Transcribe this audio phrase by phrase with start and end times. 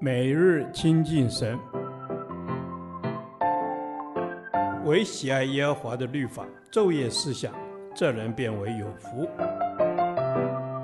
[0.00, 1.58] 每日亲近神，
[4.84, 7.52] 唯喜爱耶和华的律法，昼夜思想，
[7.94, 9.28] 这人便为有福。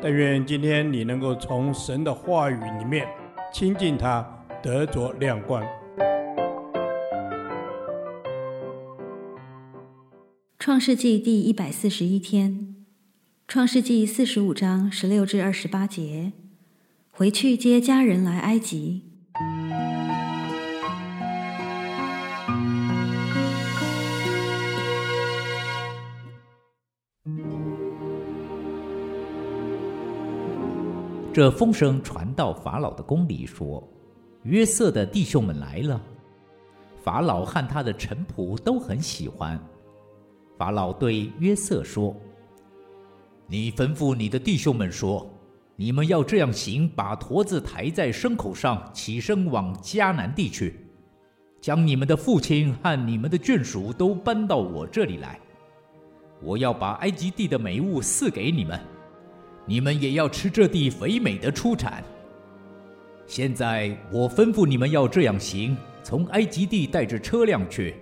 [0.00, 3.06] 但愿今天你能够从神的话语里面
[3.52, 4.26] 亲近他，
[4.62, 5.62] 得着亮光。
[10.58, 12.76] 创世纪第一百四十一天，
[13.46, 16.32] 创世纪四十五章十六至二十八节。
[17.14, 19.02] 回去接家人来埃及。
[31.34, 33.86] 这风声传到法老的宫里，说
[34.44, 36.00] ：“约瑟的弟兄们来了。”
[37.04, 39.62] 法老和他的臣仆都很喜欢。
[40.56, 42.16] 法老对约瑟说
[43.46, 45.28] ：“你吩咐你的弟兄们说。”
[45.82, 50.76] 你们要这样行：把驼子抬在牲口上，起身往迦南地去，
[51.60, 55.40] 将你们的父亲和你们的眷属都搬到我这里来。
[56.40, 58.78] 我要把埃及地的美物赐给你们，
[59.66, 62.04] 你们也要吃这地肥美的出产。
[63.26, 67.96] 现在我吩咐你们要这样行：从埃及地带着车辆去，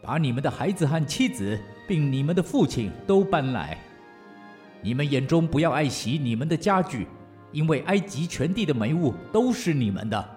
[0.00, 3.76] 把你们的孩子和妻子，并你们的父亲都搬来。
[4.80, 7.06] 你们眼中不要爱惜你们的家具，
[7.52, 10.36] 因为埃及全地的美物都是你们的。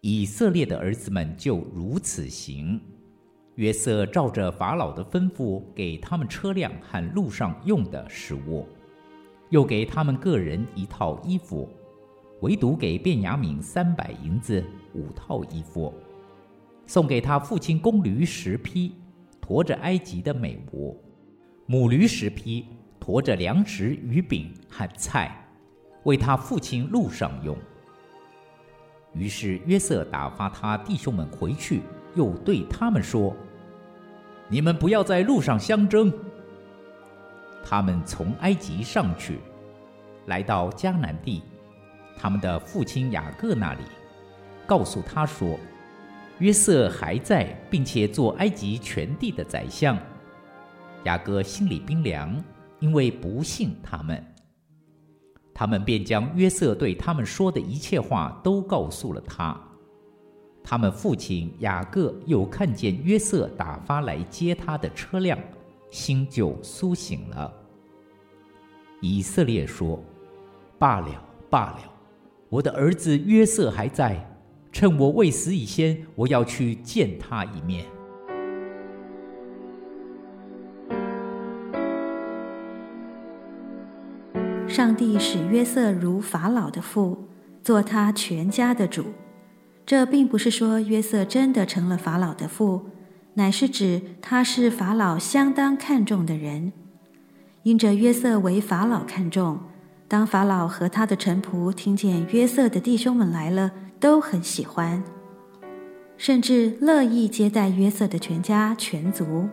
[0.00, 2.80] 以色列的儿子们就如此行。
[3.56, 8.66] 约瑟照着法老的吩咐，给他们车辆和路上用的食物，
[9.50, 11.68] 又给他们个人一套衣服，
[12.40, 15.94] 唯独给便雅悯三百银子五套衣服，
[16.84, 18.92] 送给他父亲公驴十匹，
[19.40, 21.00] 驮着埃及的美物。
[21.66, 22.66] 母驴十匹，
[23.04, 25.30] 驮着粮食、鱼饼和菜，
[26.04, 27.54] 为他父亲路上用。
[29.12, 31.82] 于是约瑟打发他弟兄们回去，
[32.14, 33.36] 又对他们说
[34.48, 36.10] ：“你们不要在路上相争。”
[37.62, 39.38] 他们从埃及上去，
[40.24, 41.42] 来到迦南地，
[42.16, 43.82] 他们的父亲雅各那里，
[44.66, 45.58] 告诉他说
[46.40, 49.94] ：“约瑟还在，并且做埃及全地的宰相。”
[51.04, 52.42] 雅各心里冰凉，
[52.84, 54.22] 因为不信他们。
[55.54, 59.58] 他们便将约瑟对他们说的一切话都告诉了他。
[60.62, 65.38] 他们父亲雅各又看见约瑟打发来接他的车辆，
[65.90, 67.50] 心就苏醒了。
[69.00, 69.98] 以色列说
[70.78, 71.80] ：“罢了，罢了，
[72.50, 74.22] 我的儿子约瑟还在，
[74.72, 77.86] 趁我未死以先，我要去见他一面。”
[84.74, 87.28] 上帝使约瑟如法老的父，
[87.62, 89.04] 做他全家的主。
[89.86, 92.86] 这并不是说约瑟真的成了法老的父，
[93.34, 96.72] 乃是指他是法老相当看重的人。
[97.62, 99.60] 因着约瑟为法老看重，
[100.08, 103.70] 当法老和他的臣仆听见约瑟的弟兄们来了，
[104.00, 105.04] 都很喜欢，
[106.16, 109.48] 甚至乐意接待约瑟的全家全族。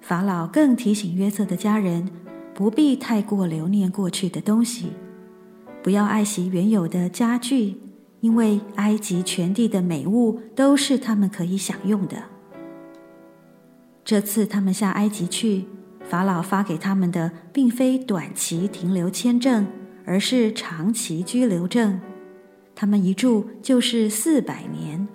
[0.00, 2.08] 法老更提醒约瑟的家人。
[2.58, 4.88] 不必太过留念过去的东西，
[5.80, 7.76] 不要爱惜原有的家具，
[8.18, 12.24] 因为埃及全地的美物都是他们可以享用的。
[14.04, 15.66] 这次他们下埃及去，
[16.00, 19.64] 法老发给他们的并非短期停留签证，
[20.04, 22.00] 而是长期居留证。
[22.74, 25.06] 他们一住就是四百年。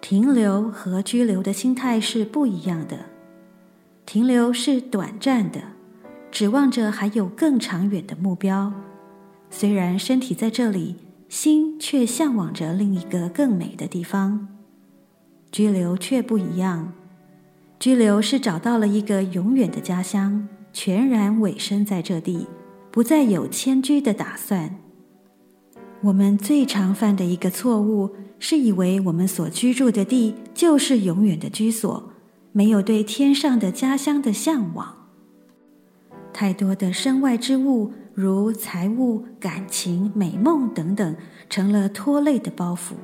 [0.00, 2.98] 停留和居留的心态是不一样的，
[4.04, 5.73] 停留是短暂的。
[6.34, 8.72] 指望着还有更长远的目标，
[9.50, 10.96] 虽然身体在这里，
[11.28, 14.48] 心却向往着另一个更美的地方。
[15.52, 16.92] 居留却不一样，
[17.78, 22.48] 居留是找到了一个永远的家乡，全然委身在这地，
[22.90, 24.74] 不再有迁居的打算。
[26.00, 28.10] 我们最常犯的一个错误，
[28.40, 32.10] 是以为我们所居住的地就是永远的居所，
[32.50, 35.03] 没有对天上的家乡的向往。
[36.34, 41.16] 太多的身外之物，如财物、感情、美梦等等，
[41.48, 42.94] 成了拖累的包袱。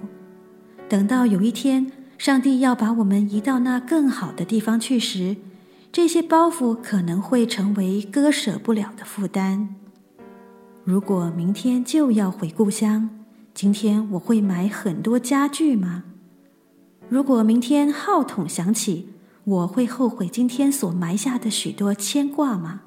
[0.89, 5.37] 等到有一天，上帝要把我们移到那更好的地方去时，
[5.93, 9.77] 这些包袱可能会成为割舍不了的负担。
[10.83, 13.09] 如果明天就要回故乡，
[13.55, 16.03] 今天我会买很多家具吗？
[17.09, 19.11] 如果明天号筒响起，
[19.45, 22.83] 我会后悔今天所埋下的许多牵挂吗？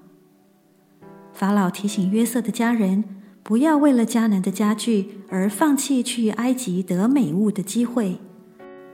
[1.43, 3.03] 法老提醒约瑟的家人，
[3.43, 8.17] 不要为了迦南的家具而放弃去埃及得美物的机会。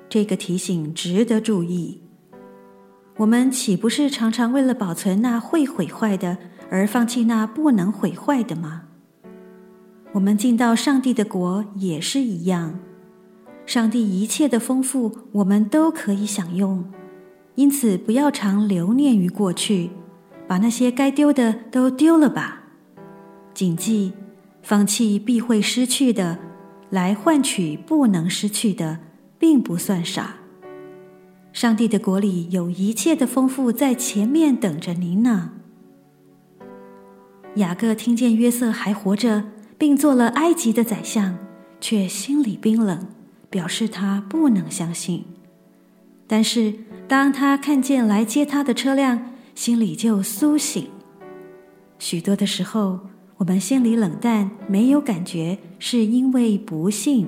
[0.10, 2.02] 这个提醒值得注意。
[3.18, 6.40] 我们岂不是常常为了保存那会毁坏的
[6.72, 8.86] 而放弃那不能毁坏的吗？
[10.14, 12.80] 我们进到上帝的国也是一样，
[13.68, 16.84] 上帝一切的丰富我们都可以享用，
[17.54, 19.92] 因此不要常留念于过去，
[20.50, 22.64] 把那些该丢的都丢了吧。
[23.54, 24.12] 谨记。
[24.62, 26.38] 放弃必会失去的，
[26.90, 29.00] 来换取不能失去的，
[29.40, 30.36] 并不算傻。
[31.54, 35.54] 上帝的国里有一切的丰富在前面等着您呢。
[37.56, 39.46] 雅各听见约瑟还活着，
[39.78, 41.38] 并做了埃及的宰相，
[41.80, 43.08] 却心里冰冷，
[43.50, 45.24] 表示他不能相信。
[46.28, 46.76] 但是
[47.08, 49.29] 当他看见来接他的车辆，
[49.60, 50.88] 心里就苏醒。
[51.98, 52.98] 许多的时候，
[53.36, 57.28] 我们心里冷淡，没有感觉，是因为不信。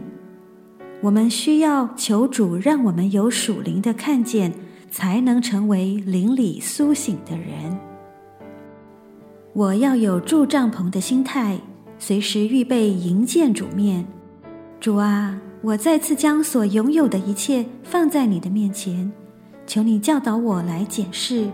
[1.01, 4.53] 我们需要求主让我们有属灵的看见，
[4.89, 7.77] 才能成为灵里苏醒的人。
[9.51, 11.59] 我要有住帐篷的心态，
[11.99, 14.07] 随时预备迎见主面。
[14.79, 19.11] 主啊，我再次将所拥有的一切放在你的面前，
[19.67, 21.49] 求你教导我来检视，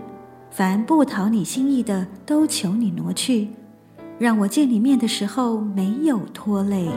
[0.58, 3.50] 凡不讨你心意的，都求你挪去。
[4.18, 6.88] 让我见你面的时候没有拖累。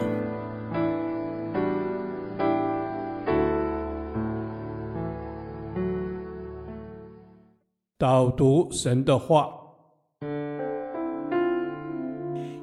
[7.98, 9.50] 导读神的话，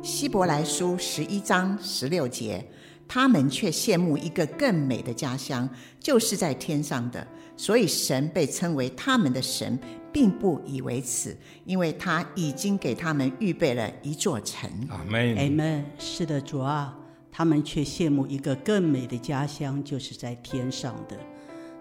[0.01, 2.65] 希伯来书十一章十六节，
[3.07, 9.77] 他们却羡慕一个更美的家乡，就是在天上的，所以神被称为他们的神。
[10.17, 14.67] 并不以为耻，因为他已经给他们预备了一座城。
[14.89, 15.37] 阿门。
[15.37, 15.85] 阿门。
[15.99, 16.97] 是的，主啊，
[17.31, 21.15] 他们却羡慕一个更美的家乡，就是在天上的。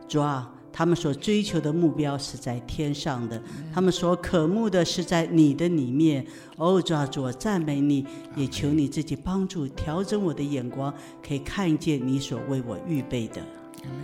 [0.06, 3.42] 主啊，他们所追求的目标是在天上的，
[3.72, 6.26] 他们所渴慕的是在你的里面。
[6.58, 8.06] 哦，主啊，主啊，赞美你，
[8.36, 10.92] 也求你自己帮助调整我的眼光，
[11.26, 13.40] 可以看见你所为我预备的。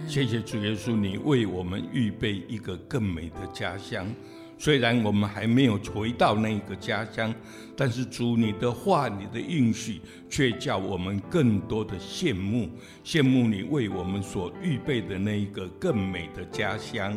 [0.07, 4.07] 谢谢主耶稣，你为我们预备一个更美的家乡。
[4.63, 7.35] 虽然我们还没有回到那个家乡，
[7.77, 10.01] 但是主你的话、你的应许，
[10.31, 12.71] 却叫我们更多的羡慕，
[13.05, 17.13] 羡慕你为我们所预备的那一个更美的家乡。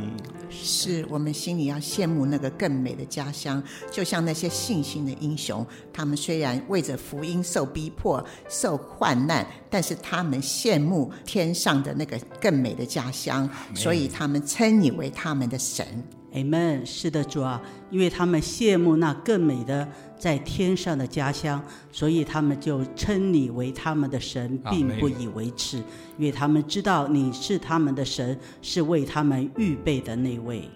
[0.50, 3.62] 是我们心里要羡慕那个更美的家乡，
[3.92, 5.64] 就像那些信心的英雄，
[5.94, 15.86] 他们虽然为着福音受逼迫、受患难，但是他们羡慕天上的那个更美的家乡，所以他们称你为他们的神。
[16.36, 16.86] Amen。
[16.86, 19.88] 是的，主啊，因为他们羡慕那更美的
[20.20, 25.78] 在天上的家乡，所以他们就称你为他们的神，并不以为耻，
[26.18, 30.70] 因为他们知道你是他们的神，是为他们预备的那位。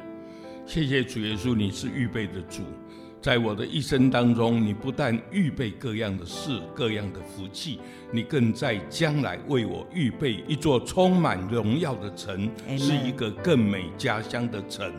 [0.65, 2.61] 谢谢主耶稣，你是预备的主。
[3.21, 7.79] 在我的一生当中，你不但预备各样的事、各样的福气，
[8.11, 14.89] 你更在将来为我预备一座充满荣耀的城.是一个更美家乡的城。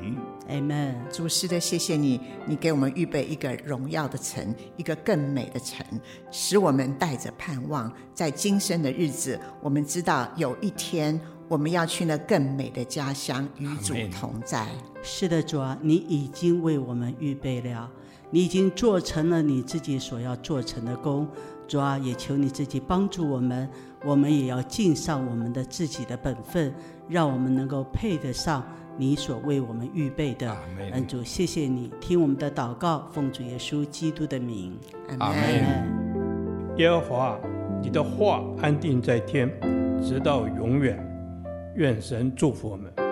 [0.51, 0.97] Amen。
[1.11, 5.87] 主是的，谢谢你，你给我们预备一个荣耀的城，一个更美的城，
[6.31, 11.19] 使我们带着盼望，在今生的日子，我们知道有一天
[11.51, 14.69] 我们要去那更美的家乡与主同在。
[15.03, 17.91] 是的，主啊，你已经为我们预备了。
[18.31, 21.27] 你已经做成了你自己所要做成的工，
[21.67, 23.69] 主啊，也求你自己帮助我们，
[24.05, 26.73] 我们也要尽上我们的自己的本分，
[27.09, 28.65] 让我们能够配得上
[28.97, 30.57] 你所为我们预备的。
[30.93, 34.79] 恩主，谢谢你听我们的祷告，奉主耶稣基督的名。
[35.19, 36.77] 阿门。
[36.77, 37.41] 耶和华，
[37.83, 39.51] 你的话安定在天，
[40.01, 41.10] 直到永远。
[41.81, 43.10] 愿神祝福我们。